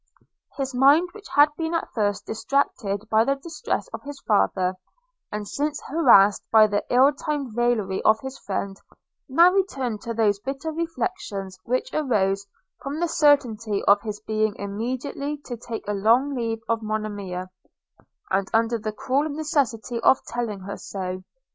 His 0.57 0.73
mind, 0.73 1.09
which 1.11 1.27
had 1.35 1.49
been 1.59 1.75
at 1.75 1.91
first 1.93 2.25
distracted 2.25 3.07
by 3.11 3.23
the 3.23 3.35
distress 3.35 3.87
of 3.89 4.01
his 4.01 4.19
father, 4.21 4.73
and 5.31 5.47
since 5.47 5.79
harassed 5.89 6.41
by 6.51 6.65
the 6.65 6.83
ill 6.89 7.13
timed 7.13 7.55
raillery 7.55 8.01
of 8.01 8.19
his 8.21 8.39
friend, 8.39 8.75
now 9.29 9.51
returned 9.53 10.01
to 10.01 10.15
those 10.15 10.39
bitter 10.39 10.71
reflections 10.71 11.59
which 11.65 11.93
arose 11.93 12.47
from 12.81 12.99
the 12.99 13.07
certainty 13.07 13.83
of 13.83 14.01
his 14.01 14.19
being 14.21 14.55
immediately 14.55 15.37
to 15.45 15.55
take 15.55 15.87
a 15.87 15.93
long 15.93 16.33
leave 16.33 16.63
of 16.67 16.81
Monimia, 16.81 17.51
and 18.31 18.49
under 18.55 18.79
the 18.79 18.91
cruel 18.91 19.29
necessity 19.29 19.99
of 19.99 20.25
telling 20.25 20.61
her 20.61 20.77
so. 20.77 21.21